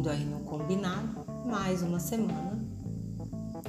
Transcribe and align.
Seguindo 0.00 0.10
aí 0.10 0.24
no 0.24 0.40
combinado, 0.40 1.26
mais 1.44 1.82
uma 1.82 2.00
semana 2.00 2.58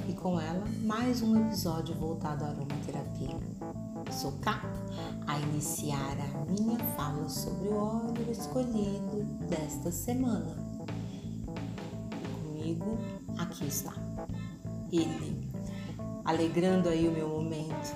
e 0.08 0.14
com 0.14 0.40
ela 0.40 0.64
mais 0.82 1.20
um 1.20 1.38
episódio 1.46 1.94
voltado 1.94 2.44
à 2.44 2.48
aromaterapia. 2.48 3.36
Sou 4.10 4.32
cá 4.40 4.62
a 5.26 5.38
iniciar 5.38 6.16
a 6.34 6.50
minha 6.50 6.78
fala 6.96 7.28
sobre 7.28 7.68
o 7.68 7.76
óleo 7.76 8.30
escolhido 8.30 9.24
desta 9.46 9.92
semana. 9.92 10.56
E 12.16 12.48
comigo, 12.48 12.98
aqui 13.36 13.66
está 13.66 13.92
ele, 14.90 15.50
alegrando 16.24 16.88
aí 16.88 17.08
o 17.08 17.12
meu 17.12 17.28
momento. 17.28 17.94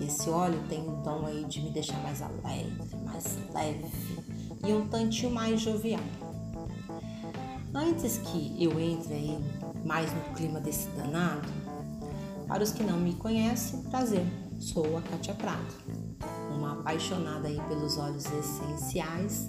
Esse 0.00 0.28
óleo 0.28 0.60
tem 0.68 0.80
o 0.80 0.96
dom 0.96 1.26
aí 1.26 1.44
de 1.44 1.60
me 1.60 1.70
deixar 1.70 2.02
mais 2.02 2.22
alegre, 2.22 2.74
mais 3.04 3.38
leve 3.54 3.86
e 4.66 4.72
um 4.72 4.88
tantinho 4.88 5.30
mais 5.30 5.60
jovial. 5.60 6.27
Antes 7.88 8.18
que 8.18 8.62
eu 8.62 8.78
entre 8.78 9.14
aí 9.14 9.38
mais 9.82 10.12
no 10.12 10.20
clima 10.34 10.60
desse 10.60 10.88
danado, 10.88 11.48
para 12.46 12.62
os 12.62 12.70
que 12.70 12.82
não 12.82 12.98
me 13.00 13.14
conhecem, 13.14 13.80
prazer, 13.84 14.26
sou 14.60 14.98
a 14.98 15.00
Kátia 15.00 15.32
Prado, 15.32 15.74
uma 16.54 16.72
apaixonada 16.72 17.48
aí 17.48 17.58
pelos 17.66 17.96
óleos 17.96 18.26
essenciais, 18.26 19.48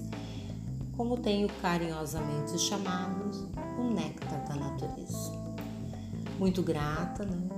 como 0.96 1.18
tenho 1.18 1.50
carinhosamente 1.62 2.58
chamados 2.58 3.46
o 3.78 3.94
néctar 3.94 4.48
da 4.48 4.56
natureza. 4.56 5.34
Muito 6.40 6.64
grata, 6.64 7.26
né? 7.26 7.50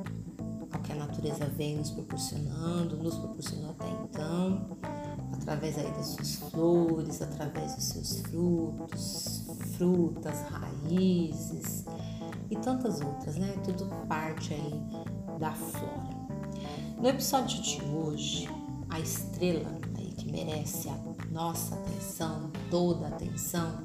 Ao 0.71 0.79
que 0.79 0.93
a 0.93 0.95
natureza 0.95 1.45
vem 1.45 1.77
nos 1.77 1.91
proporcionando, 1.91 2.97
nos 2.97 3.19
proporcionou 3.19 3.69
até 3.69 3.87
então, 3.87 4.79
através 5.33 5.77
aí 5.77 5.91
das 5.91 6.07
suas 6.07 6.35
flores, 6.37 7.21
através 7.21 7.75
dos 7.75 7.83
seus 7.83 8.19
frutos, 8.21 9.40
frutas, 9.81 10.43
raízes 10.51 11.85
e 12.51 12.55
tantas 12.55 13.01
outras, 13.01 13.35
né? 13.37 13.51
Tudo 13.63 13.85
parte 14.07 14.53
aí 14.53 14.79
da 15.39 15.51
flora. 15.53 16.21
No 16.99 17.09
episódio 17.09 17.59
de 17.63 17.81
hoje, 17.85 18.47
a 18.91 18.99
estrela 18.99 19.71
aí 19.97 20.11
que 20.11 20.31
merece 20.31 20.87
a 20.87 20.95
nossa 21.31 21.73
atenção, 21.73 22.51
toda 22.69 23.07
a 23.07 23.09
atenção, 23.09 23.81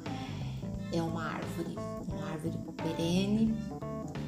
é 0.92 1.00
uma 1.00 1.32
árvore, 1.32 1.74
uma 2.06 2.26
árvore 2.26 2.58
perene, 2.76 3.56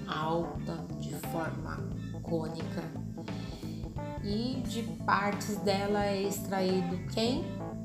alta, 0.06 0.86
de 0.98 1.14
forma 1.16 1.86
cônica, 2.22 2.82
e 4.24 4.62
de 4.66 4.84
partes 5.04 5.58
dela 5.58 6.06
é 6.06 6.22
extraído 6.22 6.96
quem? 7.12 7.44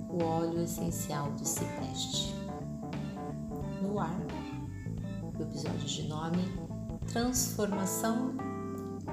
O 0.10 0.24
óleo 0.24 0.62
essencial 0.62 1.34
de 1.34 1.46
cipreste. 1.46 2.43
Ar, 4.00 4.20
o 5.38 5.42
episódio 5.42 5.86
de 5.86 6.04
nome 6.08 6.44
Transformação 7.08 8.36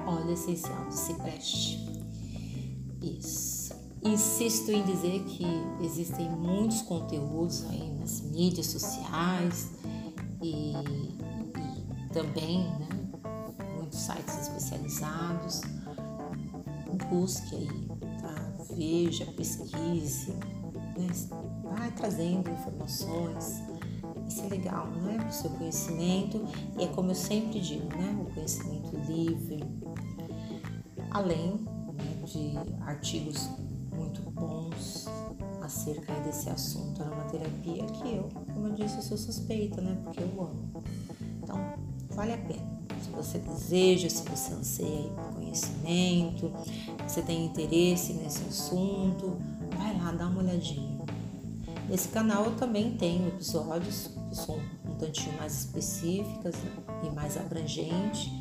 Óleo 0.05 0.31
Essencial 0.31 0.87
de 0.87 0.95
Cipreste. 0.95 1.87
Isso. 3.01 3.73
Insisto 4.03 4.71
em 4.71 4.83
dizer 4.83 5.23
que 5.25 5.45
existem 5.81 6.29
muitos 6.29 6.81
conteúdos 6.81 7.65
aí 7.69 7.93
nas 7.99 8.21
mídias 8.21 8.67
sociais 8.67 9.71
e, 10.41 10.73
e 10.73 12.13
também 12.13 12.63
né, 12.79 12.89
muitos 13.77 13.99
sites 13.99 14.41
especializados 14.41 15.61
busque 17.11 17.55
aí, 17.55 17.87
tá? 18.21 18.53
veja, 18.73 19.25
pesquise, 19.33 20.31
né? 20.31 21.07
vai 21.63 21.91
trazendo 21.91 22.49
informações. 22.49 23.61
Isso 24.31 24.45
é 24.45 24.47
legal, 24.47 24.87
né? 24.87 25.17
Para 25.17 25.27
o 25.27 25.33
seu 25.33 25.49
conhecimento. 25.49 26.41
E 26.79 26.85
é 26.85 26.87
como 26.87 27.11
eu 27.11 27.15
sempre 27.15 27.59
digo, 27.59 27.85
né? 27.97 28.17
O 28.21 28.33
conhecimento 28.33 28.95
livre. 29.05 29.61
Além 31.11 31.55
né, 31.57 32.23
de 32.23 32.53
artigos 32.85 33.49
muito 33.93 34.21
bons 34.31 35.05
acerca 35.61 36.13
desse 36.21 36.49
assunto 36.49 37.03
aromaterapia, 37.03 37.85
que 37.87 38.15
eu, 38.15 38.29
como 38.53 38.67
eu 38.67 38.73
disse, 38.73 38.95
eu 38.95 39.01
sou 39.01 39.17
suspeita, 39.17 39.81
né? 39.81 39.99
Porque 40.01 40.21
eu 40.21 40.41
amo. 40.41 40.81
Então, 41.43 41.57
vale 42.11 42.31
a 42.31 42.37
pena. 42.37 42.71
Se 43.01 43.09
você 43.09 43.37
deseja, 43.37 44.09
se 44.09 44.23
você 44.29 44.53
anseia 44.53 45.09
por 45.09 45.35
conhecimento, 45.35 46.53
você 47.05 47.21
tem 47.21 47.47
interesse 47.47 48.13
nesse 48.13 48.43
assunto, 48.43 49.37
vai 49.75 49.97
lá, 49.97 50.13
dá 50.13 50.27
uma 50.27 50.39
olhadinha. 50.39 50.90
Nesse 51.91 52.07
canal 52.07 52.45
eu 52.45 52.55
também 52.55 52.95
tenho 52.95 53.27
episódios 53.27 54.11
que 54.29 54.35
são 54.37 54.57
um 54.85 54.95
tantinho 54.95 55.35
mais 55.37 55.59
específicas 55.59 56.55
e 57.03 57.09
mais 57.09 57.35
abrangentes 57.35 58.31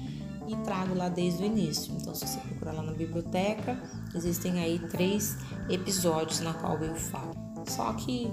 e 0.47 0.55
trago 0.59 0.95
lá 0.95 1.09
desde 1.09 1.43
o 1.43 1.47
início. 1.47 1.93
Então, 2.01 2.15
se 2.15 2.29
você 2.29 2.39
procurar 2.39 2.75
lá 2.75 2.83
na 2.83 2.93
biblioteca, 2.93 3.77
existem 4.15 4.61
aí 4.61 4.79
três 4.91 5.37
episódios 5.69 6.39
na 6.39 6.55
qual 6.55 6.79
eu 6.79 6.95
falo. 6.95 7.35
Só 7.67 7.93
que 7.95 8.31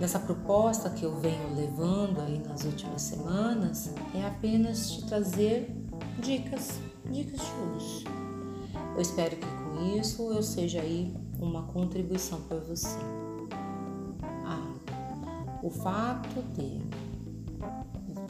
dessa 0.00 0.18
proposta 0.18 0.90
que 0.90 1.04
eu 1.04 1.14
venho 1.20 1.54
levando 1.54 2.20
aí 2.20 2.40
nas 2.40 2.64
últimas 2.64 3.02
semanas 3.02 3.94
é 4.16 4.26
apenas 4.26 4.90
te 4.90 5.06
trazer 5.06 5.72
dicas, 6.18 6.80
dicas 7.08 7.38
de 7.38 7.76
uso. 7.76 8.04
Eu 8.96 9.00
espero 9.00 9.36
que 9.36 9.46
com 9.46 9.96
isso 9.96 10.32
eu 10.32 10.42
seja 10.42 10.80
aí 10.80 11.14
uma 11.38 11.62
contribuição 11.68 12.40
para 12.48 12.58
você. 12.58 12.98
O 15.64 15.70
fato 15.70 16.42
de 16.52 16.78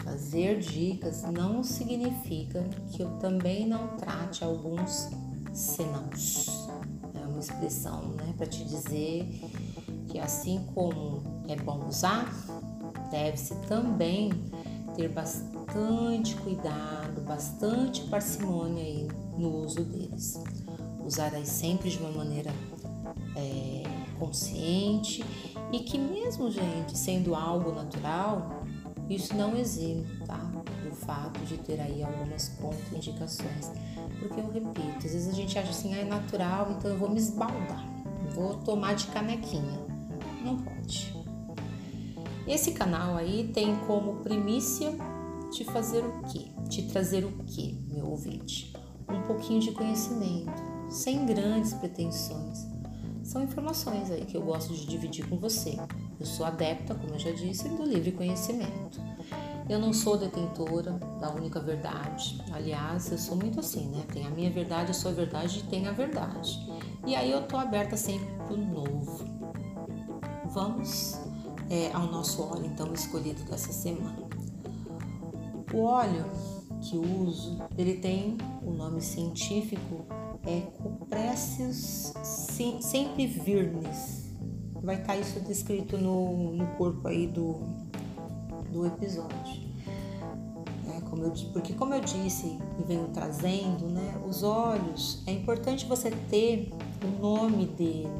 fazer 0.04 0.60
dicas 0.60 1.24
não 1.24 1.64
significa 1.64 2.62
que 2.92 3.02
eu 3.02 3.10
também 3.18 3.66
não 3.66 3.88
trate 3.96 4.44
alguns 4.44 5.08
senãos. 5.52 6.68
É 7.12 7.26
uma 7.26 7.40
expressão, 7.40 8.10
né, 8.10 8.32
para 8.36 8.46
te 8.46 8.64
dizer 8.64 9.28
que 10.06 10.20
assim 10.20 10.64
como 10.76 11.24
é 11.48 11.56
bom 11.56 11.88
usar, 11.88 12.32
deve-se 13.10 13.56
também 13.66 14.30
ter 14.94 15.08
bastante 15.08 16.36
cuidado, 16.36 17.20
bastante 17.22 18.02
parcimônia 18.02 18.84
aí 18.84 19.08
no 19.36 19.64
uso 19.64 19.82
deles. 19.82 20.40
Usar 21.04 21.34
aí 21.34 21.44
sempre 21.44 21.90
de 21.90 21.98
uma 21.98 22.12
maneira 22.12 22.52
é, 23.34 24.03
consciente 24.14 25.24
e 25.72 25.80
que 25.80 25.98
mesmo, 25.98 26.50
gente, 26.50 26.96
sendo 26.96 27.34
algo 27.34 27.72
natural, 27.72 28.64
isso 29.08 29.34
não 29.36 29.56
exime, 29.56 30.06
tá? 30.26 30.38
Do 30.82 30.94
fato 30.94 31.40
de 31.40 31.58
ter 31.58 31.80
aí 31.80 32.02
algumas 32.02 32.48
contraindicações. 32.60 33.70
Porque 34.18 34.40
eu 34.40 34.50
repito, 34.50 34.98
às 34.98 35.12
vezes 35.12 35.28
a 35.28 35.32
gente 35.32 35.58
acha 35.58 35.70
assim, 35.70 35.94
ah, 35.94 35.98
é 35.98 36.04
natural, 36.04 36.72
então 36.72 36.90
eu 36.90 36.98
vou 36.98 37.10
me 37.10 37.18
esbaldar, 37.18 37.86
vou 38.34 38.54
tomar 38.56 38.94
de 38.94 39.06
canequinha. 39.08 39.84
Não 40.44 40.56
pode. 40.58 41.14
Esse 42.46 42.72
canal 42.72 43.16
aí 43.16 43.50
tem 43.54 43.74
como 43.86 44.16
primícia 44.16 44.92
te 45.50 45.64
fazer 45.64 46.04
o 46.04 46.22
quê? 46.22 46.46
Te 46.68 46.82
trazer 46.82 47.24
o 47.24 47.32
quê, 47.46 47.74
meu 47.88 48.06
ouvinte? 48.10 48.72
Um 49.08 49.22
pouquinho 49.22 49.60
de 49.60 49.72
conhecimento, 49.72 50.62
sem 50.90 51.24
grandes 51.24 51.72
pretensões. 51.74 52.73
São 53.24 53.42
informações 53.42 54.10
aí 54.10 54.26
que 54.26 54.36
eu 54.36 54.42
gosto 54.42 54.74
de 54.74 54.86
dividir 54.86 55.26
com 55.26 55.38
você. 55.38 55.76
Eu 56.20 56.26
sou 56.26 56.44
adepta, 56.44 56.94
como 56.94 57.14
eu 57.14 57.18
já 57.18 57.30
disse, 57.30 57.68
do 57.70 57.82
livre 57.82 58.12
conhecimento. 58.12 59.00
Eu 59.68 59.78
não 59.78 59.94
sou 59.94 60.18
detentora 60.18 60.92
da 61.18 61.32
única 61.32 61.58
verdade. 61.58 62.38
Aliás, 62.52 63.10
eu 63.10 63.16
sou 63.16 63.34
muito 63.34 63.58
assim, 63.60 63.88
né? 63.88 64.04
Tem 64.12 64.26
a 64.26 64.30
minha 64.30 64.50
verdade, 64.50 64.90
a 64.90 64.94
sua 64.94 65.10
verdade 65.10 65.60
e 65.60 65.62
tem 65.62 65.88
a 65.88 65.92
verdade. 65.92 66.70
E 67.06 67.16
aí 67.16 67.30
eu 67.30 67.46
tô 67.48 67.56
aberta 67.56 67.96
sempre 67.96 68.28
pro 68.46 68.58
novo. 68.58 69.24
Vamos 70.50 71.18
é, 71.70 71.90
ao 71.94 72.06
nosso 72.06 72.42
óleo 72.42 72.66
então 72.66 72.92
escolhido 72.92 73.42
dessa 73.44 73.72
semana. 73.72 74.28
O 75.72 75.80
óleo 75.80 76.26
que 76.82 76.98
uso, 76.98 77.58
ele 77.78 77.94
tem 77.94 78.36
o 78.62 78.70
nome 78.70 79.00
científico 79.00 80.04
é 80.46 80.60
Cupressius 81.14 82.12
sempre 82.80 83.26
virnes. 83.26 84.34
Vai 84.82 84.96
estar 84.96 85.16
isso 85.16 85.38
descrito 85.40 85.96
no, 85.96 86.52
no 86.52 86.66
corpo 86.76 87.06
aí 87.06 87.28
do, 87.28 87.60
do 88.70 88.84
episódio. 88.84 89.62
É, 90.90 91.00
como 91.02 91.24
eu, 91.24 91.32
porque 91.52 91.72
como 91.72 91.94
eu 91.94 92.00
disse 92.00 92.58
e 92.78 92.82
venho 92.82 93.08
trazendo, 93.08 93.86
né, 93.86 94.20
os 94.26 94.42
olhos, 94.42 95.22
é 95.26 95.32
importante 95.32 95.86
você 95.86 96.10
ter 96.10 96.72
o 97.02 97.22
nome 97.22 97.66
dele, 97.66 98.10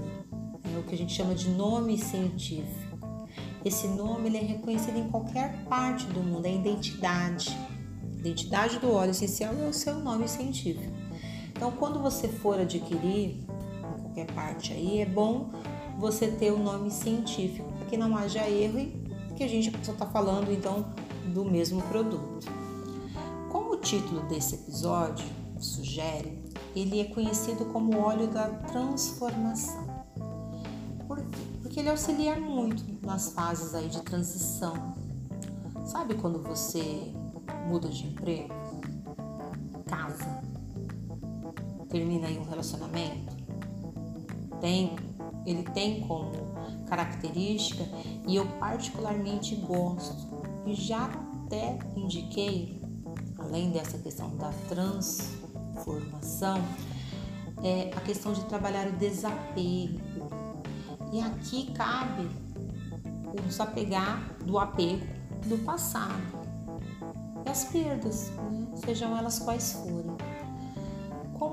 é 0.72 0.78
o 0.78 0.84
que 0.84 0.94
a 0.94 0.98
gente 0.98 1.12
chama 1.12 1.34
de 1.34 1.50
nome 1.50 1.98
científico. 1.98 2.96
Esse 3.64 3.88
nome 3.88 4.28
ele 4.28 4.36
é 4.36 4.42
reconhecido 4.42 4.98
em 4.98 5.08
qualquer 5.08 5.64
parte 5.64 6.06
do 6.06 6.20
mundo, 6.20 6.46
é 6.46 6.54
identidade. 6.54 7.50
A 8.02 8.18
identidade 8.18 8.78
do 8.78 8.92
óleo 8.92 9.10
essencial 9.10 9.52
é 9.54 9.68
o 9.68 9.72
seu 9.72 9.98
nome 9.98 10.28
científico. 10.28 11.03
Então, 11.56 11.70
quando 11.72 12.00
você 12.00 12.28
for 12.28 12.58
adquirir 12.58 13.40
em 13.40 14.02
qualquer 14.02 14.26
parte 14.32 14.72
aí, 14.72 15.00
é 15.00 15.06
bom 15.06 15.50
você 15.98 16.28
ter 16.28 16.50
o 16.50 16.58
nome 16.58 16.90
científico, 16.90 17.70
para 17.72 17.86
que 17.86 17.96
não 17.96 18.16
haja 18.16 18.48
erro 18.48 18.78
e 18.78 19.04
que 19.36 19.44
a 19.44 19.48
gente 19.48 19.72
só 19.84 19.92
está 19.92 20.06
falando 20.06 20.52
então 20.52 20.86
do 21.32 21.44
mesmo 21.44 21.80
produto. 21.82 22.48
Como 23.50 23.72
o 23.72 23.76
título 23.76 24.22
desse 24.22 24.56
episódio 24.56 25.26
sugere, 25.58 26.42
ele 26.74 27.00
é 27.00 27.04
conhecido 27.04 27.64
como 27.66 27.98
óleo 27.98 28.26
da 28.26 28.48
transformação. 28.48 29.86
Por 31.06 31.18
quê? 31.18 31.38
Porque 31.62 31.80
ele 31.80 31.90
auxilia 31.90 32.38
muito 32.38 32.84
nas 33.06 33.32
fases 33.32 33.74
aí 33.74 33.88
de 33.88 34.02
transição. 34.02 34.94
Sabe 35.84 36.14
quando 36.14 36.42
você 36.42 37.12
muda 37.68 37.88
de 37.88 38.06
emprego, 38.06 38.54
casa, 39.86 40.42
termina 41.94 42.26
aí 42.26 42.36
um 42.36 42.42
relacionamento? 42.42 43.36
Tem, 44.60 44.96
ele 45.46 45.62
tem 45.62 46.00
como 46.00 46.32
característica 46.88 47.84
e 48.26 48.34
eu 48.34 48.44
particularmente 48.58 49.54
gosto 49.54 50.42
e 50.66 50.74
já 50.74 51.04
até 51.04 51.78
indiquei, 51.94 52.82
além 53.38 53.70
dessa 53.70 53.96
questão 53.98 54.36
da 54.36 54.50
transformação, 54.68 56.60
é 57.62 57.92
a 57.96 58.00
questão 58.00 58.32
de 58.32 58.44
trabalhar 58.46 58.88
o 58.88 58.92
desapego. 58.92 60.00
E 61.12 61.20
aqui 61.20 61.70
cabe 61.74 62.28
o 63.32 63.40
desapegar 63.42 64.36
do 64.44 64.58
apego 64.58 65.06
do 65.46 65.58
passado 65.58 66.42
e 67.46 67.48
as 67.48 67.64
perdas, 67.66 68.30
né? 68.30 68.66
sejam 68.84 69.16
elas 69.16 69.38
quais 69.38 69.74
forem. 69.74 70.13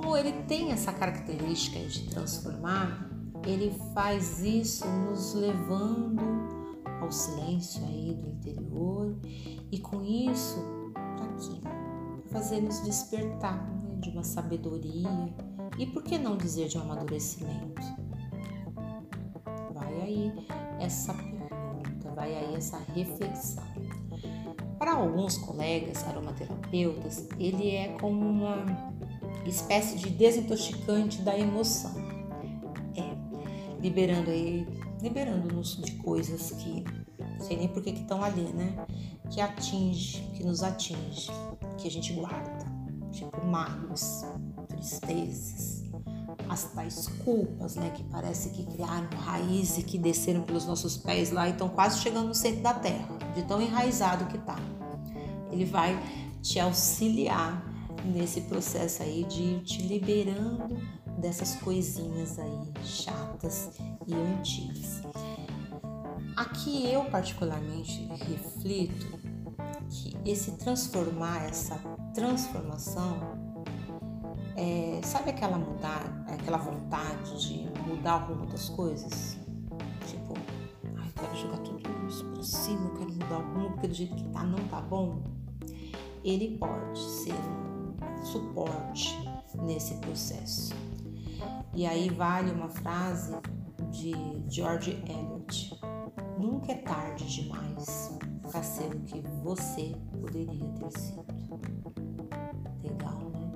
Como 0.02 0.18
ele 0.18 0.34
tem 0.48 0.72
essa 0.72 0.92
característica 0.92 1.80
de 1.80 2.10
transformar, 2.10 3.08
ele 3.46 3.72
faz 3.94 4.40
isso 4.40 4.84
nos 4.88 5.36
levando 5.36 6.24
ao 7.00 7.12
silêncio 7.12 7.86
aí 7.86 8.16
do 8.16 8.28
interior 8.30 9.16
e 9.72 9.78
com 9.78 10.04
isso 10.04 10.58
para 10.92 11.26
aqui, 11.26 11.62
fazer 12.32 12.62
nos 12.62 12.82
despertar 12.82 13.64
né, 13.84 13.96
de 14.00 14.10
uma 14.10 14.24
sabedoria 14.24 15.08
e 15.78 15.86
por 15.86 16.04
que 16.04 16.18
não 16.18 16.36
dizer 16.36 16.68
de 16.68 16.80
um 16.80 16.82
amadurecimento? 16.82 17.82
Vai 19.72 20.02
aí 20.02 20.34
essa 20.80 21.14
pergunta, 21.14 22.12
vai 22.16 22.36
aí 22.36 22.56
essa 22.56 22.80
reflexão. 22.96 23.64
Para 24.80 24.94
alguns 24.94 25.38
colegas 25.38 26.04
aromaterapeutas, 26.08 27.30
ele 27.38 27.70
é 27.70 27.90
como 28.00 28.28
uma 28.28 28.66
espécie 29.46 29.98
de 29.98 30.10
desintoxicante 30.10 31.22
da 31.22 31.38
emoção. 31.38 31.94
É, 32.96 33.16
liberando 33.82 34.30
aí, 34.30 34.68
liberando-nos 35.02 35.78
de 35.82 35.94
coisas 35.94 36.52
que 36.52 36.84
não 37.42 37.48
sei 37.48 37.58
nem 37.58 37.68
por 37.68 37.82
que 37.82 37.90
estão 37.90 38.24
ali, 38.24 38.54
né? 38.54 38.86
Que 39.32 39.42
atinge, 39.42 40.22
que 40.36 40.44
nos 40.44 40.62
atinge, 40.62 41.32
que 41.78 41.88
a 41.88 41.92
gente 41.92 42.14
guarda, 42.14 42.66
tipo 43.12 43.46
mágoas, 43.46 44.24
tristezas, 44.68 45.84
as 46.48 46.66
tais 46.66 47.08
culpas, 47.24 47.76
né? 47.76 47.90
Que 47.96 48.04
parece 48.04 48.50
que 48.52 48.64
criaram 48.64 49.10
raiz 49.18 49.78
e 49.78 49.84
que 49.84 49.98
desceram 49.98 50.44
pelos 50.44 50.66
nossos 50.66 50.98
pés 50.98 51.32
lá 51.32 51.48
e 51.48 51.52
estão 51.52 51.68
quase 51.68 52.00
chegando 52.00 52.28
no 52.28 52.36
centro 52.36 52.62
da 52.62 52.76
terra, 52.76 53.08
de 53.34 53.42
tão 53.44 53.60
enraizado 53.60 54.26
que 54.26 54.38
tá. 54.38 54.60
Ele 55.52 55.66
vai 55.66 56.00
te 56.42 56.60
auxiliar 56.60 57.71
nesse 58.06 58.42
processo 58.42 59.04
aí 59.04 59.24
de 59.26 59.42
ir 59.42 59.60
te 59.62 59.82
liberando 59.84 60.78
dessas 61.20 61.56
coisinhas 61.56 62.40
aí 62.40 62.74
chatas 62.84 63.72
e 64.08 64.14
antigas. 64.14 65.02
Aqui 66.36 66.92
eu 66.92 67.06
particularmente 67.06 68.06
reflito 68.28 69.20
que 69.90 70.18
esse 70.26 70.52
transformar, 70.52 71.46
essa 71.46 71.76
transformação, 72.14 73.20
é, 74.56 75.02
sabe 75.04 75.32
aquela 75.32 75.58
mudar, 75.58 76.26
aquela 76.28 76.58
vontade 76.58 77.48
de 77.48 77.70
mudar 77.88 78.18
rumo 78.18 78.46
das 78.48 78.70
coisas? 78.70 79.38
Tipo, 80.08 80.34
ai, 80.98 81.12
quero 81.16 81.36
jogar 81.36 81.58
tudo 81.60 82.08
isso 82.08 82.26
pra 82.26 82.44
cima, 82.44 82.90
eu 82.90 82.94
quero 82.98 83.12
mudar 83.12 83.38
rumo 83.38 83.72
porque 83.72 83.88
do 83.88 83.94
jeito 83.94 84.16
que 84.16 84.24
tá 84.30 84.44
não 84.44 84.60
tá 84.68 84.82
bom. 84.82 85.22
Ele 86.24 86.58
pode 86.58 87.00
ser 87.00 87.34
um 87.34 87.71
suporte 88.24 89.18
nesse 89.64 89.96
processo. 89.96 90.74
E 91.74 91.86
aí 91.86 92.10
vale 92.10 92.52
uma 92.52 92.70
frase 92.70 93.34
de 93.92 94.14
George 94.48 94.92
Eliot. 95.08 95.80
Nunca 96.38 96.72
é 96.72 96.76
tarde 96.76 97.26
demais 97.28 98.18
para 98.42 98.62
ser 98.64 98.94
o 98.94 99.00
que 99.02 99.22
você 99.44 99.96
poderia 100.12 100.68
ter 100.70 100.92
sido. 101.00 101.26
Legal, 102.84 103.20
né? 103.32 103.52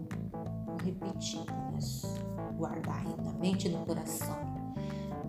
Vou 0.65 0.77
repetir 0.77 1.43
para 2.35 2.51
guardar 2.51 3.05
aí 3.05 3.23
na 3.23 3.33
mente 3.33 3.67
e 3.67 3.71
no 3.71 3.85
coração. 3.85 4.37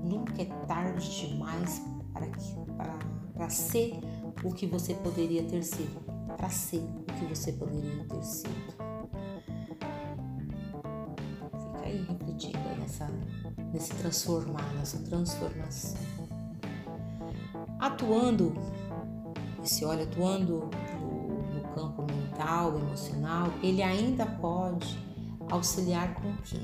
Nunca 0.04 0.42
é 0.42 0.44
tarde 0.66 1.28
demais 1.28 1.82
para, 2.12 2.26
para, 2.76 2.98
para 3.34 3.48
ser 3.48 3.98
o 4.44 4.52
que 4.52 4.66
você 4.66 4.94
poderia 4.94 5.42
ter 5.44 5.62
sido. 5.62 6.00
Para 6.36 6.50
ser 6.50 6.78
o 6.80 7.12
que 7.14 7.24
você 7.24 7.52
poderia 7.52 8.04
ter 8.04 8.22
sido. 8.22 8.75
Nessa, 12.86 13.10
nesse 13.72 13.94
transformar, 13.94 14.72
nessa 14.74 14.98
transformação 14.98 16.06
atuando, 17.78 18.54
esse 19.62 19.84
óleo 19.84 20.04
atuando 20.04 20.70
no, 21.00 21.54
no 21.54 21.68
campo 21.74 22.02
mental, 22.02 22.78
emocional, 22.78 23.48
ele 23.62 23.82
ainda 23.82 24.24
pode 24.26 24.98
auxiliar 25.50 26.14
com 26.14 26.30
o 26.30 26.36
quê? 26.42 26.60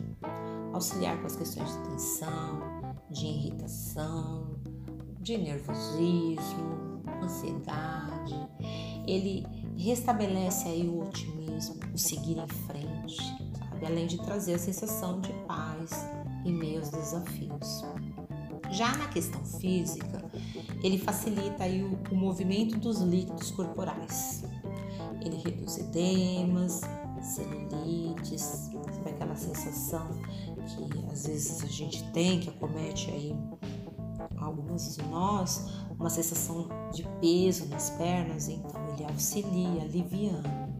Auxiliar 0.72 1.18
com 1.20 1.26
as 1.26 1.36
questões 1.36 1.70
de 1.70 1.90
tensão, 1.90 2.60
de 3.10 3.26
irritação, 3.26 4.56
de 5.20 5.36
nervosismo, 5.38 7.02
ansiedade. 7.22 8.34
Ele 9.06 9.46
restabelece 9.76 10.68
aí 10.68 10.88
o 10.88 11.02
otimismo, 11.02 11.76
o 11.92 11.98
seguir 11.98 12.38
em 12.38 12.48
frente, 12.48 13.41
sabe? 13.82 13.86
Além 13.86 14.06
de 14.06 14.18
trazer 14.18 14.54
a 14.54 14.58
sensação 14.58 15.20
de 15.20 15.32
paz 15.46 15.90
meio 16.44 16.78
aos 16.80 16.90
desafios. 16.90 17.84
Já 18.70 18.96
na 18.96 19.08
questão 19.08 19.44
física, 19.44 20.24
ele 20.82 20.98
facilita 20.98 21.64
aí 21.64 21.82
o, 21.82 21.98
o 22.10 22.16
movimento 22.16 22.78
dos 22.78 23.00
líquidos 23.00 23.50
corporais. 23.50 24.44
Ele 25.20 25.36
reduz 25.36 25.78
edemas, 25.78 26.80
celulites, 27.20 28.70
sabe 28.92 29.10
aquela 29.10 29.36
sensação 29.36 30.08
que 30.66 31.12
às 31.12 31.26
vezes 31.26 31.62
a 31.62 31.66
gente 31.66 32.02
tem, 32.12 32.40
que 32.40 32.48
acomete 32.48 33.10
aí 33.10 33.36
algumas 34.36 34.96
de 34.96 35.02
nós, 35.04 35.70
uma 35.98 36.10
sensação 36.10 36.68
de 36.92 37.06
peso 37.20 37.66
nas 37.66 37.90
pernas, 37.90 38.48
então 38.48 38.80
ele 38.92 39.04
auxilia, 39.04 39.82
aliviando. 39.82 40.71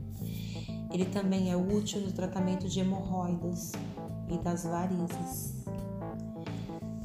Ele 0.93 1.07
também 1.07 1.51
é 1.51 1.57
útil 1.57 2.01
no 2.01 2.13
tratamento 2.13 2.69
de 2.69 2.81
hemorroidas 2.81 3.73
e 4.29 4.37
das 4.39 4.65
varizes. 4.65 5.55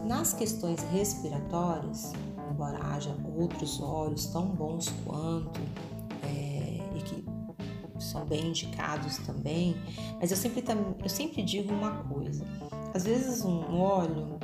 Nas 0.06 0.34
questões 0.34 0.82
respiratórias, 0.92 2.14
embora 2.52 2.80
haja 2.88 3.16
outros 3.38 3.82
óleos 3.82 4.26
tão 4.28 4.48
bons 4.48 4.90
quanto 5.06 5.60
é, 6.24 6.80
e 6.96 7.02
que 7.02 7.26
são 8.00 8.26
bem 8.26 8.48
indicados 8.48 9.18
também, 9.20 9.76
mas 10.20 10.32
eu 10.32 10.38
sempre, 10.38 10.64
eu 11.04 11.10
sempre 11.10 11.44
digo 11.44 11.74
uma 11.74 12.04
coisa: 12.04 12.46
às 12.94 13.06
vezes 13.06 13.44
um 13.44 13.80
óleo 13.80 14.38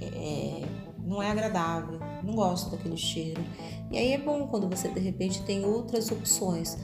é, 0.00 0.62
não 1.04 1.22
é 1.22 1.30
agradável, 1.30 1.98
não 2.22 2.34
gosto 2.34 2.70
daquele 2.70 2.96
cheiro, 2.96 3.42
e 3.90 3.98
aí 3.98 4.12
é 4.12 4.18
bom 4.18 4.46
quando 4.46 4.68
você 4.68 4.88
de 4.88 5.00
repente 5.00 5.42
tem 5.42 5.64
outras 5.64 6.10
opções, 6.10 6.78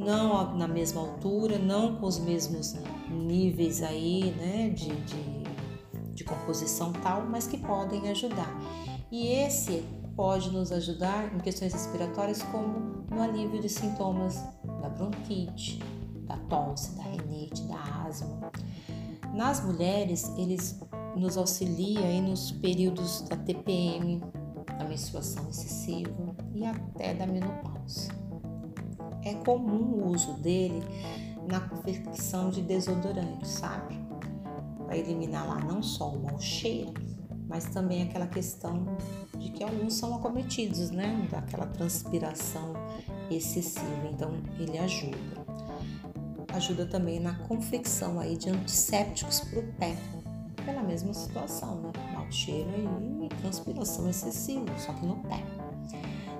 não 0.00 0.56
na 0.56 0.66
mesma 0.66 1.00
altura, 1.00 1.58
não 1.58 1.96
com 1.96 2.06
os 2.06 2.18
mesmos 2.18 2.74
níveis 3.08 3.82
aí, 3.82 4.32
né, 4.36 4.70
de, 4.70 4.88
de 4.88 5.40
de 6.20 6.24
composição 6.24 6.92
tal, 6.92 7.24
mas 7.26 7.46
que 7.46 7.56
podem 7.56 8.10
ajudar. 8.10 8.54
E 9.10 9.26
esse 9.26 9.82
pode 10.14 10.50
nos 10.50 10.70
ajudar 10.70 11.34
em 11.34 11.38
questões 11.38 11.72
respiratórias, 11.72 12.42
como 12.42 13.06
no 13.10 13.22
alívio 13.22 13.60
de 13.60 13.70
sintomas 13.70 14.36
da 14.82 14.90
bronquite, 14.90 15.78
da 16.26 16.36
tosse, 16.36 16.94
da 16.96 17.04
rinite, 17.04 17.62
da 17.62 18.04
asma. 18.06 18.52
Nas 19.34 19.64
mulheres, 19.64 20.30
eles 20.36 20.78
nos 21.16 21.38
auxiliam 21.38 22.04
aí 22.04 22.20
nos 22.20 22.52
períodos 22.52 23.22
da 23.22 23.36
TPM, 23.36 24.20
da 24.78 24.84
menstruação 24.84 25.48
excessiva 25.48 26.36
e 26.54 26.66
até 26.66 27.14
da 27.14 27.26
menopausa. 27.26 28.19
É 29.24 29.34
comum 29.34 30.02
o 30.02 30.08
uso 30.12 30.34
dele 30.34 30.82
na 31.48 31.60
confecção 31.60 32.50
de 32.50 32.62
desodorantes, 32.62 33.50
sabe? 33.50 34.00
para 34.90 34.98
eliminar 34.98 35.46
lá 35.46 35.60
não 35.60 35.80
só 35.80 36.10
o 36.10 36.20
mau 36.20 36.40
cheiro, 36.40 36.92
mas 37.48 37.64
também 37.66 38.02
aquela 38.02 38.26
questão 38.26 38.96
de 39.38 39.48
que 39.52 39.62
alguns 39.62 39.94
são 39.94 40.16
acometidos, 40.16 40.90
né, 40.90 41.28
daquela 41.30 41.66
transpiração 41.68 42.72
excessiva, 43.30 44.08
então 44.12 44.32
ele 44.58 44.76
ajuda. 44.78 45.16
Ajuda 46.52 46.86
também 46.86 47.20
na 47.20 47.36
confecção 47.46 48.18
aí 48.18 48.36
de 48.36 48.50
antissépticos 48.50 49.38
para 49.42 49.60
o 49.60 49.72
pé, 49.74 49.96
pela 50.64 50.82
mesma 50.82 51.14
situação, 51.14 51.82
né? 51.82 51.92
Mau 52.12 52.30
cheiro 52.32 52.68
e 53.22 53.28
transpiração 53.28 54.10
excessiva, 54.10 54.76
só 54.76 54.92
que 54.92 55.06
no 55.06 55.18
pé. 55.22 55.40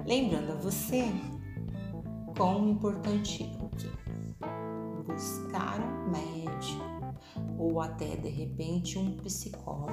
Lembrando 0.04 0.50
a 0.50 0.56
você 0.56 1.04
quão 2.40 2.70
importante 2.70 3.44
é 3.44 5.02
buscar 5.02 5.78
um 5.78 6.10
médico 6.10 6.82
ou 7.58 7.82
até 7.82 8.16
de 8.16 8.30
repente 8.30 8.98
um 8.98 9.14
psicólogo. 9.18 9.92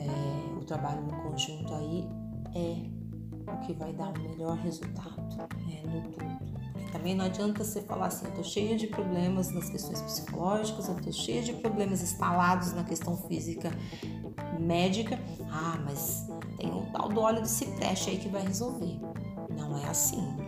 É, 0.00 0.58
o 0.58 0.64
trabalho 0.64 1.00
no 1.02 1.12
conjunto 1.22 1.72
aí 1.74 2.08
é 2.56 3.52
o 3.52 3.56
que 3.60 3.72
vai 3.72 3.92
dar 3.92 4.08
o 4.08 4.20
melhor 4.20 4.56
resultado 4.56 5.22
né, 5.64 5.80
no 5.84 6.10
tudo. 6.10 6.72
Porque 6.72 6.90
também 6.90 7.14
não 7.14 7.26
adianta 7.26 7.62
você 7.62 7.82
falar 7.82 8.06
assim, 8.06 8.26
eu 8.26 8.32
tô 8.32 8.42
cheia 8.42 8.76
de 8.76 8.88
problemas 8.88 9.52
nas 9.52 9.70
questões 9.70 10.02
psicológicas, 10.02 10.88
eu 10.88 10.96
tô 10.96 11.12
cheia 11.12 11.42
de 11.42 11.52
problemas 11.52 12.02
instalados 12.02 12.72
na 12.72 12.82
questão 12.82 13.16
física 13.28 13.70
médica. 14.58 15.16
Ah, 15.52 15.78
mas 15.84 16.26
tem 16.58 16.68
o 16.74 16.84
tal 16.90 17.08
do 17.08 17.20
óleo 17.20 17.42
de 17.42 17.48
cipreste 17.48 18.10
aí 18.10 18.18
que 18.18 18.28
vai 18.28 18.44
resolver. 18.44 18.98
Não 19.56 19.78
é 19.78 19.88
assim? 19.88 20.41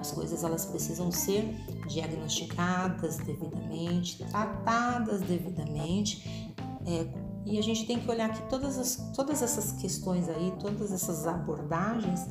As 0.00 0.10
coisas 0.10 0.42
elas 0.42 0.64
precisam 0.64 1.12
ser 1.12 1.44
diagnosticadas 1.86 3.18
devidamente, 3.18 4.18
tratadas 4.24 5.20
devidamente, 5.20 6.50
é, 6.86 7.06
e 7.44 7.58
a 7.58 7.62
gente 7.62 7.86
tem 7.86 7.98
que 8.00 8.10
olhar 8.10 8.32
que 8.32 8.48
todas, 8.48 8.78
as, 8.78 9.12
todas 9.14 9.42
essas 9.42 9.72
questões 9.72 10.28
aí, 10.28 10.52
todas 10.58 10.92
essas 10.92 11.26
abordagens 11.26 12.26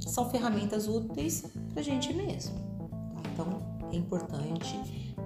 são 0.00 0.30
ferramentas 0.30 0.88
úteis 0.88 1.44
para 1.70 1.80
a 1.80 1.82
gente 1.82 2.12
mesmo. 2.12 2.54
Tá? 2.54 3.30
Então 3.32 3.62
é 3.92 3.96
importante 3.96 4.78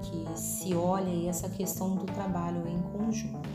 que 0.02 0.38
se 0.38 0.74
olhe 0.74 1.26
essa 1.26 1.48
questão 1.48 1.94
do 1.94 2.04
trabalho 2.04 2.66
em 2.66 2.80
conjunto. 2.82 3.48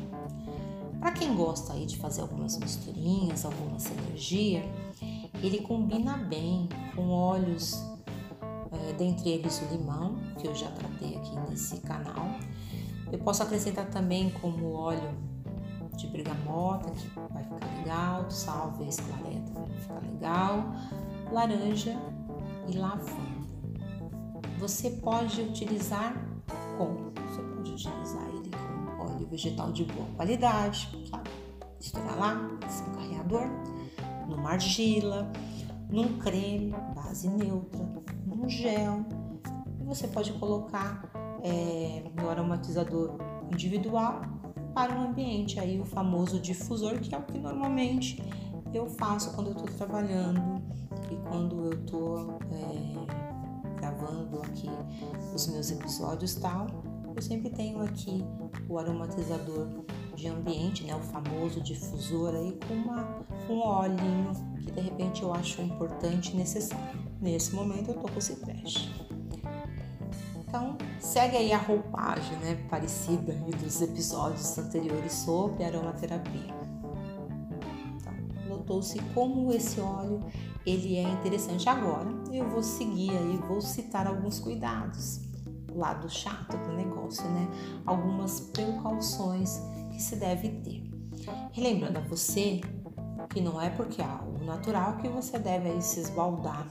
Para 0.99 1.11
quem 1.11 1.35
gosta 1.35 1.73
aí 1.73 1.85
de 1.85 1.97
fazer 1.97 2.21
algumas 2.21 2.57
misturinhas, 2.57 3.43
alguma 3.43 3.79
sinergia, 3.79 4.63
ele 5.41 5.61
combina 5.61 6.15
bem 6.15 6.69
com 6.95 7.09
óleos, 7.09 7.90
é, 8.87 8.93
dentre 8.93 9.29
eles 9.29 9.61
o 9.61 9.65
limão, 9.65 10.15
que 10.39 10.47
eu 10.47 10.55
já 10.55 10.69
tratei 10.71 11.17
aqui 11.17 11.35
nesse 11.49 11.79
canal. 11.81 12.35
Eu 13.11 13.19
posso 13.19 13.43
acrescentar 13.43 13.89
também 13.89 14.29
como 14.41 14.73
óleo 14.73 15.13
de 15.97 16.07
bergamota, 16.07 16.89
que 16.91 17.07
vai 17.33 17.43
ficar 17.43 17.77
legal, 17.77 18.31
salve 18.31 18.87
esclareta, 18.87 19.51
vai 19.53 19.77
ficar 19.77 19.99
legal, 19.99 20.73
laranja 21.31 21.97
e 22.67 22.77
lavanda. 22.77 23.41
Você 24.59 24.91
pode 24.91 25.41
utilizar 25.41 26.13
com, 26.77 27.11
você 27.27 27.41
pode 27.41 27.71
utilizar 27.71 28.27
ele 28.29 28.51
com 28.51 29.03
óleo 29.03 29.27
vegetal 29.27 29.71
de 29.71 29.83
boa 29.85 30.07
qualidade, 30.15 31.09
tá? 31.09 31.21
Misturar 31.77 32.17
lá, 32.17 32.33
um 32.35 32.91
carreador, 32.95 33.49
numa 34.27 34.51
argila, 34.51 35.31
num 35.89 36.17
creme, 36.19 36.73
base 36.95 37.27
neutra, 37.27 37.79
num 38.41 38.49
gel. 38.49 39.05
E 39.79 39.83
você 39.83 40.07
pode 40.07 40.33
colocar 40.33 41.11
é, 41.43 42.03
no 42.19 42.29
aromatizador 42.29 43.17
individual 43.51 44.21
para 44.73 44.93
um 44.93 45.09
ambiente, 45.09 45.59
aí 45.59 45.79
o 45.79 45.85
famoso 45.85 46.39
difusor, 46.39 46.99
que 46.99 47.13
é 47.13 47.17
o 47.17 47.23
que 47.23 47.37
normalmente 47.37 48.23
eu 48.73 48.87
faço 48.87 49.33
quando 49.33 49.47
eu 49.47 49.53
estou 49.53 49.67
trabalhando 49.77 50.61
e 51.11 51.15
quando 51.27 51.65
eu 51.65 51.73
estou 51.73 52.39
é, 52.51 53.75
gravando 53.77 54.41
aqui 54.41 54.69
os 55.33 55.47
meus 55.47 55.71
episódios 55.71 56.35
tal. 56.35 56.67
Eu 57.13 57.21
sempre 57.21 57.49
tenho 57.49 57.81
aqui 57.81 58.23
o 58.69 58.79
aromatizador 58.79 59.67
de 60.15 60.27
ambiente, 60.29 60.85
né, 60.85 60.95
o 60.95 61.01
famoso 61.01 61.59
difusor 61.61 62.33
aí 62.33 62.57
com 62.65 62.73
uma, 62.73 63.25
um 63.49 63.59
olhinho 63.59 64.31
que 64.61 64.71
de 64.71 64.79
repente 64.79 65.21
eu 65.21 65.33
acho 65.33 65.61
importante 65.61 66.31
e 66.33 66.37
necessário. 66.37 67.10
Nesse 67.21 67.53
momento 67.53 67.91
eu 67.91 67.93
tô 67.93 68.07
com 68.07 68.19
cipreste. 68.19 68.91
Então, 70.35 70.75
segue 70.99 71.37
aí 71.37 71.53
a 71.53 71.57
roupagem, 71.59 72.35
né, 72.39 72.55
parecida 72.67 73.31
dos 73.33 73.79
episódios 73.79 74.57
anteriores 74.57 75.13
sobre 75.13 75.63
aromaterapia. 75.63 76.53
Então, 77.95 78.13
notou-se 78.49 78.99
como 79.13 79.53
esse 79.53 79.79
óleo 79.79 80.19
ele 80.65 80.97
é 80.97 81.03
interessante. 81.03 81.69
Agora, 81.69 82.09
eu 82.31 82.49
vou 82.49 82.63
seguir 82.63 83.11
aí, 83.11 83.37
vou 83.47 83.61
citar 83.61 84.07
alguns 84.07 84.39
cuidados, 84.39 85.21
o 85.71 85.77
lado 85.77 86.09
chato 86.09 86.57
do 86.57 86.73
negócio, 86.73 87.23
né? 87.29 87.47
Algumas 87.85 88.39
precauções 88.39 89.61
que 89.91 90.01
se 90.01 90.15
deve 90.15 90.49
ter. 90.49 90.91
Relembrando 91.51 91.99
a 91.99 92.01
você 92.01 92.61
que 93.29 93.41
não 93.41 93.61
é 93.61 93.69
porque 93.69 94.01
é 94.01 94.05
algo 94.05 94.43
natural 94.43 94.97
que 94.97 95.07
você 95.07 95.37
deve 95.37 95.69
aí 95.69 95.81
se 95.83 95.99
esbaldar 95.99 96.67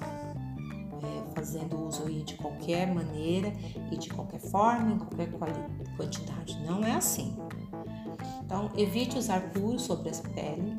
fazendo 1.40 1.86
uso 1.86 2.04
aí 2.06 2.22
de 2.22 2.34
qualquer 2.34 2.86
maneira 2.86 3.50
e 3.90 3.96
de 3.96 4.10
qualquer 4.10 4.40
forma, 4.40 4.92
em 4.92 4.98
qualquer 4.98 5.30
quantidade. 5.96 6.60
Não 6.66 6.84
é 6.84 6.92
assim. 6.92 7.34
Então, 8.44 8.70
evite 8.76 9.16
usar 9.16 9.50
puro 9.50 9.78
sobre 9.78 10.10
as 10.10 10.20
peles 10.20 10.76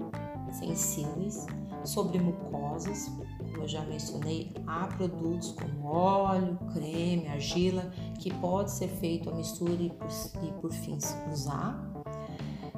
sensíveis, 0.51 1.47
sobre 1.83 2.19
mucosas. 2.19 3.09
Como 3.39 3.63
eu 3.63 3.67
já 3.67 3.81
mencionei, 3.85 4.53
há 4.67 4.85
produtos 4.85 5.53
como 5.53 5.87
óleo, 5.87 6.59
creme, 6.73 7.27
argila, 7.27 7.91
que 8.19 8.31
pode 8.35 8.69
ser 8.69 8.87
feito 8.87 9.31
a 9.31 9.33
mistura 9.33 9.81
e 9.81 9.89
por, 9.89 10.09
e 10.43 10.51
por 10.61 10.71
fim 10.71 10.97
usar 11.31 11.91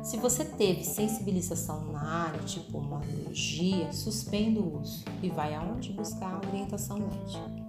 se 0.03 0.17
você 0.17 0.43
teve 0.43 0.83
sensibilização 0.83 1.85
na 1.85 2.25
área, 2.25 2.41
tipo 2.41 2.77
uma 2.77 2.97
alergia, 2.97 3.89
suspenda 3.93 4.59
o 4.59 4.81
uso 4.81 5.05
e 5.21 5.29
vai 5.29 5.55
aonde 5.55 5.93
buscar 5.93 6.41
a 6.43 6.47
orientação 6.49 6.97
médica. 6.97 7.62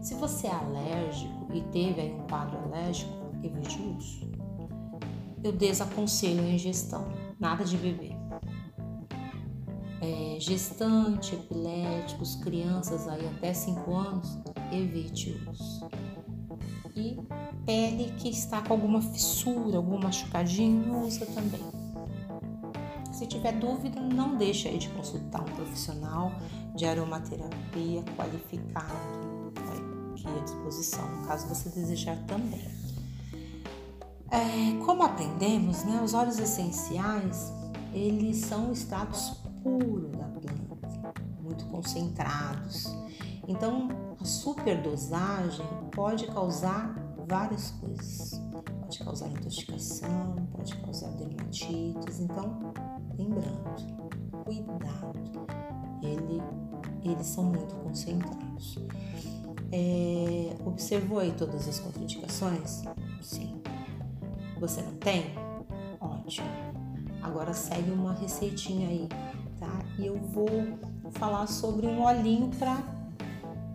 Se 0.00 0.14
você 0.14 0.46
é 0.46 0.54
alérgico 0.54 1.46
e 1.52 1.60
teve 1.60 2.00
aí 2.00 2.12
um 2.12 2.26
quadro 2.26 2.58
alérgico, 2.58 3.12
evite 3.42 3.78
o 3.80 3.96
uso. 3.96 4.30
Eu 5.44 5.52
desaconselho 5.52 6.40
a 6.40 6.48
ingestão, 6.48 7.06
nada 7.38 7.64
de 7.64 7.76
beber. 7.76 8.16
É, 10.00 10.40
gestante, 10.40 11.34
epiléticos, 11.34 12.36
crianças 12.36 13.06
aí 13.06 13.26
até 13.28 13.52
5 13.52 13.94
anos, 13.94 14.38
evite 14.72 15.32
o 15.32 15.50
uso. 15.50 15.88
E 16.96 17.18
pele 17.66 18.12
que 18.16 18.30
está 18.30 18.62
com 18.62 18.72
alguma 18.72 19.02
fissura, 19.02 19.76
algum 19.76 19.98
machucadinho, 19.98 21.04
usa 21.04 21.26
também. 21.26 21.60
Se 23.12 23.26
tiver 23.26 23.52
dúvida, 23.52 24.00
não 24.00 24.36
deixe 24.38 24.66
aí 24.66 24.78
de 24.78 24.88
consultar 24.88 25.42
um 25.42 25.54
profissional 25.54 26.32
de 26.74 26.86
aromaterapia 26.86 28.02
qualificado 28.16 29.52
tá 29.54 29.62
aqui 30.12 30.26
à 30.26 30.42
disposição, 30.44 31.22
caso 31.26 31.48
você 31.48 31.68
desejar 31.70 32.16
também. 32.26 32.68
É, 34.30 34.84
como 34.84 35.02
aprendemos, 35.02 35.84
né, 35.84 36.00
os 36.02 36.14
óleos 36.14 36.38
essenciais 36.38 37.52
eles 37.92 38.38
são 38.38 38.72
extratos 38.72 39.40
puros 39.62 40.10
da 40.12 40.24
planta, 40.24 41.14
muito 41.40 41.64
concentrados. 41.66 42.86
Então, 43.48 43.88
a 44.20 44.24
superdosagem 44.24 45.66
pode 45.92 46.26
causar 46.28 46.94
várias 47.26 47.72
coisas. 47.72 48.40
Pode 48.80 48.98
causar 49.00 49.28
intoxicação, 49.28 50.36
pode 50.52 50.76
causar 50.76 51.10
dermatites. 51.12 52.20
Então, 52.20 52.72
lembrando, 53.18 53.74
cuidado, 54.44 55.19
eles 57.08 57.26
são 57.26 57.44
muito 57.44 57.74
concentrados. 57.76 58.78
É, 59.72 60.56
observou 60.64 61.20
aí 61.20 61.32
todas 61.32 61.68
as 61.68 61.78
contraindicações? 61.78 62.82
Sim. 63.22 63.60
Você 64.58 64.82
não 64.82 64.94
tem? 64.94 65.24
Ótimo. 66.00 66.48
Agora 67.22 67.52
segue 67.52 67.90
uma 67.90 68.14
receitinha 68.14 68.88
aí, 68.88 69.08
tá? 69.58 69.78
E 69.98 70.06
eu 70.06 70.16
vou 70.16 70.50
falar 71.12 71.46
sobre 71.46 71.86
um 71.86 72.02
olhinho 72.02 72.50
para 72.58 72.82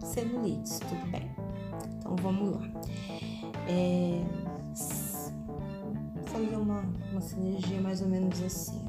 celulites, 0.04 0.80
tudo 0.80 1.12
bem? 1.12 1.32
Então 1.98 2.16
vamos 2.18 2.56
lá. 2.56 2.68
É, 3.68 4.24
fazer 6.36 6.58
uma, 6.58 6.84
uma 7.12 7.22
sinergia 7.22 7.82
mais 7.82 8.02
ou 8.02 8.08
menos 8.08 8.42
assim. 8.44 8.85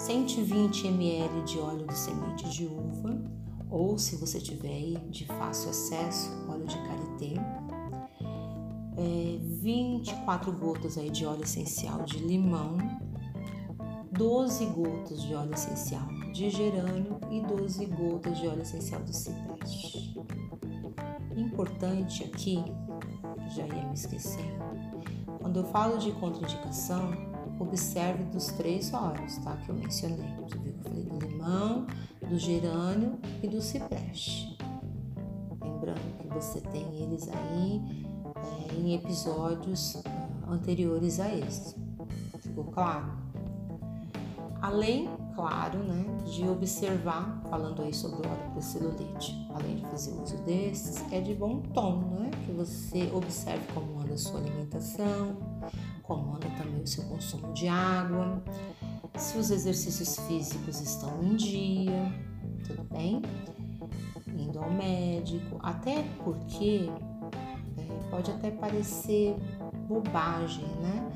120 0.00 0.86
ml 0.86 1.42
de 1.44 1.58
óleo 1.58 1.86
de 1.86 1.94
semente 1.94 2.48
de 2.48 2.64
uva, 2.64 3.22
ou 3.68 3.98
se 3.98 4.16
você 4.16 4.40
tiver 4.40 4.98
de 5.10 5.26
fácil 5.26 5.68
acesso, 5.68 6.30
óleo 6.48 6.64
de 6.64 6.76
karité. 6.76 7.34
É, 8.96 9.38
24 9.60 10.52
gotas 10.52 10.96
aí 10.96 11.10
de 11.10 11.26
óleo 11.26 11.44
essencial 11.44 12.02
de 12.04 12.18
limão, 12.18 12.78
12 14.10 14.64
gotas 14.66 15.22
de 15.22 15.34
óleo 15.34 15.52
essencial 15.52 16.08
de 16.32 16.48
gerânio 16.48 17.20
e 17.30 17.42
12 17.42 17.84
gotas 17.84 18.38
de 18.38 18.48
óleo 18.48 18.62
essencial 18.62 19.02
do 19.02 19.12
cipreste. 19.12 20.18
importante 21.36 22.24
aqui, 22.24 22.64
já 23.54 23.66
ia 23.66 23.86
me 23.86 23.94
esquecendo, 23.94 24.64
quando 25.40 25.58
eu 25.58 25.64
falo 25.64 25.98
de 25.98 26.10
contraindicação, 26.12 27.29
observe 27.60 28.24
dos 28.24 28.46
três 28.48 28.92
óleos, 28.92 29.36
tá? 29.38 29.56
Que 29.56 29.68
eu 29.68 29.74
mencionei. 29.74 30.34
Você 30.36 30.58
viu 30.58 30.72
que 30.72 30.78
eu 30.78 30.84
falei 30.84 31.04
do 31.04 31.26
limão, 31.26 31.86
do 32.28 32.38
gerânio 32.38 33.18
e 33.42 33.48
do 33.48 33.60
cipreste. 33.60 34.56
Lembrando 35.62 36.18
que 36.18 36.26
você 36.28 36.60
tem 36.60 37.02
eles 37.02 37.28
aí 37.28 37.82
é, 38.36 38.74
em 38.74 38.94
episódios 38.94 40.02
ah, 40.06 40.52
anteriores 40.52 41.20
a 41.20 41.34
esse. 41.34 41.76
Ficou 42.40 42.64
claro? 42.64 43.18
Além, 44.62 45.08
claro, 45.34 45.78
né, 45.78 46.04
de 46.26 46.46
observar, 46.46 47.42
falando 47.48 47.82
aí 47.82 47.94
sobre 47.94 48.26
o 48.26 48.30
óleo 48.30 48.50
para 48.52 48.60
celulite, 48.60 49.48
além 49.54 49.76
de 49.76 49.86
fazer 49.86 50.12
uso 50.12 50.36
desses, 50.42 51.02
é 51.10 51.18
de 51.18 51.34
bom 51.34 51.62
tom, 51.72 52.00
né, 52.10 52.30
que 52.44 52.52
você 52.52 53.10
observe 53.14 53.66
como 53.72 54.00
anda 54.00 54.12
a 54.12 54.18
sua 54.18 54.38
alimentação, 54.38 55.38
como 56.10 56.34
anda 56.34 56.48
também 56.58 56.82
o 56.82 56.86
seu 56.88 57.04
consumo 57.04 57.52
de 57.52 57.68
água, 57.68 58.42
se 59.16 59.38
os 59.38 59.48
exercícios 59.52 60.18
físicos 60.26 60.80
estão 60.80 61.22
em 61.22 61.36
dia, 61.36 62.12
tudo 62.66 62.82
bem? 62.92 63.22
Indo 64.26 64.58
ao 64.58 64.72
médico, 64.72 65.60
até 65.62 66.02
porque 66.24 66.90
é, 67.78 68.10
pode 68.10 68.28
até 68.28 68.50
parecer 68.50 69.36
bobagem, 69.86 70.66
né? 70.82 71.12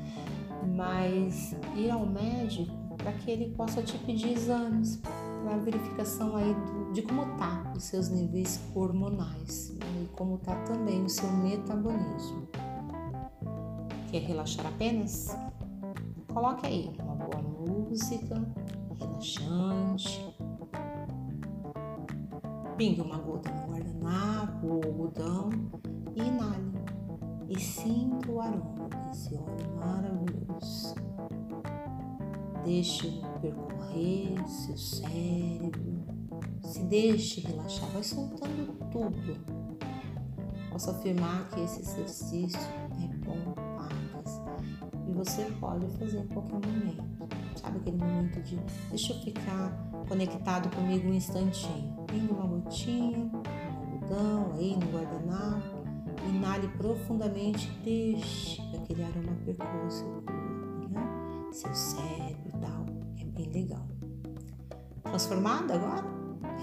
Mas 0.73 1.53
ir 1.75 1.91
ao 1.91 2.05
médico 2.05 2.73
para 2.95 3.11
que 3.11 3.29
ele 3.29 3.53
possa 3.53 3.81
te 3.81 3.97
pedir 3.97 4.31
exames 4.31 5.01
para 5.43 5.57
verificação 5.57 6.37
aí 6.37 6.53
do, 6.53 6.93
de 6.93 7.01
como 7.01 7.37
tá 7.37 7.73
os 7.75 7.83
seus 7.83 8.07
níveis 8.07 8.61
hormonais 8.73 9.75
né? 9.77 10.03
e 10.03 10.07
como 10.15 10.37
tá 10.37 10.55
também 10.63 11.03
o 11.03 11.09
seu 11.09 11.29
metabolismo. 11.33 12.47
Quer 14.15 14.27
relaxar 14.27 14.65
apenas? 14.67 15.37
Coloque 16.33 16.65
aí 16.65 16.89
uma 17.03 17.15
boa 17.15 17.41
música 17.41 18.41
relaxante. 18.97 20.33
Pingue 22.77 23.01
uma 23.01 23.17
gota 23.17 23.51
no 23.51 23.73
guardanapo 23.73 24.67
ou 24.67 24.83
algodão 24.85 25.49
e 26.15 26.21
inale. 26.21 26.71
E 27.49 27.59
sinta 27.59 28.31
o 28.31 28.39
aroma 28.39 28.87
desse 29.05 29.35
óleo 29.35 29.75
maravilhoso. 29.75 30.95
Deixe 32.63 33.21
percorrer 33.41 34.47
seu 34.47 34.77
cérebro. 34.77 36.05
Se 36.63 36.79
deixe 36.85 37.41
relaxar, 37.41 37.89
vai 37.89 38.01
soltando 38.01 38.79
tudo. 38.89 39.37
Posso 40.71 40.89
afirmar 40.91 41.49
que 41.49 41.59
esse 41.59 41.81
exercício 41.81 42.84
você 45.25 45.45
pode 45.59 45.87
fazer 45.97 46.19
em 46.19 46.27
qualquer 46.27 46.53
momento. 46.53 47.03
Sabe 47.55 47.77
aquele 47.79 47.97
momento 47.97 48.41
de 48.41 48.57
deixa 48.89 49.13
eu 49.13 49.19
ficar 49.21 49.71
conectado 50.07 50.73
comigo 50.75 51.09
um 51.09 51.13
instantinho. 51.13 52.05
Indo 52.13 52.33
uma 52.33 52.47
gotinha, 52.47 53.19
um 53.19 53.93
algodão 53.93 54.53
aí 54.53 54.77
no 54.77 54.91
guardanapo. 54.91 55.85
Inale 56.29 56.67
profundamente, 56.69 57.69
deixe 57.83 58.61
aquele 58.75 59.03
aroma 59.03 59.35
percorrer 59.45 59.91
seu 59.91 60.23
né? 60.89 61.49
seu 61.51 61.73
cérebro 61.73 62.55
bem 63.35 63.51
legal. 63.51 63.85
Transformada 65.03 65.75
agora? 65.75 66.05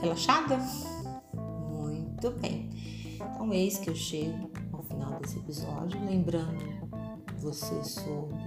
Relaxada? 0.00 0.58
Muito 1.70 2.30
bem. 2.40 2.70
Então, 3.14 3.52
eis 3.52 3.78
que 3.78 3.90
eu 3.90 3.94
chego 3.94 4.50
ao 4.72 4.82
final 4.82 5.20
desse 5.20 5.38
episódio, 5.38 6.02
lembrando 6.04 6.82
você 7.38 7.84
sobre 7.84 8.41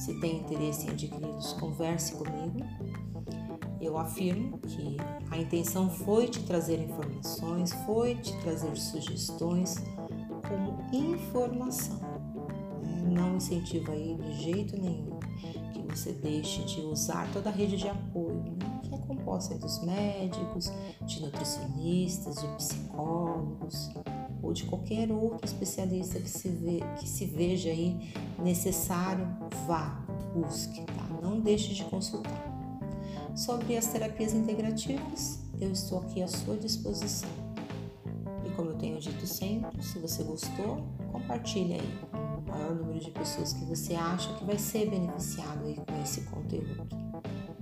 se 0.00 0.18
tem 0.20 0.38
interesse 0.38 0.86
em 0.86 0.90
adquiri-los, 0.90 1.52
converse 1.54 2.14
comigo. 2.14 2.58
Eu 3.80 3.98
afirmo 3.98 4.58
que 4.58 4.96
a 5.30 5.38
intenção 5.38 5.90
foi 5.90 6.28
te 6.28 6.42
trazer 6.42 6.80
informações, 6.82 7.72
foi 7.86 8.14
te 8.16 8.36
trazer 8.40 8.76
sugestões 8.76 9.76
como 10.48 10.84
informação. 10.92 12.00
Né? 12.82 13.02
Não 13.10 13.36
incentivo 13.36 13.92
aí 13.92 14.16
de 14.16 14.32
jeito 14.42 14.80
nenhum 14.80 15.20
você 15.90 16.12
deixe 16.12 16.62
de 16.64 16.80
usar 16.82 17.30
toda 17.32 17.50
a 17.50 17.52
rede 17.52 17.76
de 17.76 17.88
apoio, 17.88 18.56
né? 18.58 18.80
que 18.82 18.94
é 18.94 18.98
composta 18.98 19.56
dos 19.58 19.82
médicos, 19.84 20.72
de 21.04 21.20
nutricionistas, 21.20 22.36
de 22.36 22.46
psicólogos 22.56 23.90
ou 24.42 24.52
de 24.52 24.64
qualquer 24.64 25.10
outro 25.10 25.44
especialista 25.44 26.18
que 26.18 26.28
se, 26.28 26.48
que 26.98 27.08
se 27.08 27.26
veja 27.26 27.70
aí 27.70 28.12
necessário, 28.38 29.26
vá, 29.66 30.04
busque, 30.34 30.84
tá? 30.84 31.08
Não 31.22 31.40
deixe 31.40 31.74
de 31.74 31.84
consultar. 31.84 32.48
Sobre 33.34 33.76
as 33.76 33.86
terapias 33.86 34.34
integrativas, 34.34 35.40
eu 35.60 35.70
estou 35.70 36.00
aqui 36.00 36.22
à 36.22 36.28
sua 36.28 36.56
disposição. 36.56 37.30
E 38.44 38.50
como 38.50 38.70
eu 38.70 38.76
tenho 38.76 38.98
dito 38.98 39.26
sempre, 39.26 39.82
se 39.82 39.98
você 39.98 40.22
gostou, 40.22 40.84
compartilhe 41.12 41.74
aí 41.74 42.10
maior 42.50 42.74
número 42.74 42.98
de 42.98 43.10
pessoas 43.10 43.52
que 43.52 43.62
você 43.64 43.94
acha 43.94 44.32
que 44.34 44.44
vai 44.44 44.58
ser 44.58 44.90
beneficiado 44.90 45.64
aí 45.64 45.76
com 45.76 46.02
esse 46.02 46.22
conteúdo. 46.22 46.88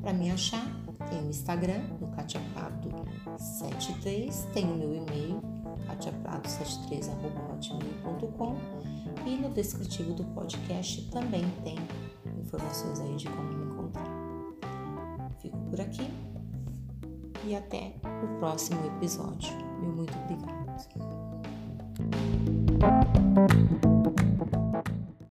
Para 0.01 0.13
me 0.13 0.31
achar, 0.31 0.65
tem 1.11 1.25
o 1.25 1.29
Instagram, 1.29 1.83
no 2.01 2.07
katiaprado73, 2.09 4.51
tem 4.53 4.65
o 4.65 4.77
meu 4.77 4.95
e-mail, 4.95 5.43
katiaprado73.hotmail.com 5.99 8.57
e 9.27 9.37
no 9.37 9.51
descritivo 9.51 10.15
do 10.15 10.25
podcast 10.27 11.03
também 11.11 11.45
tem 11.65 11.77
informações 12.41 13.01
aí 13.01 13.17
de 13.17 13.29
como 13.29 13.53
me 13.53 13.65
encontrar. 13.73 14.07
Fico 15.41 15.59
por 15.71 15.81
aqui 15.81 16.09
e 17.45 17.57
até 17.57 17.97
o 18.05 18.39
próximo 18.39 18.87
episódio. 18.87 19.53
Meu 19.81 19.91
muito 19.93 20.17
obrigado. 20.19 20.69